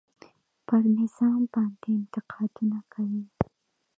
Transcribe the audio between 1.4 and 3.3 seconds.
باندې انتقادونه کوي.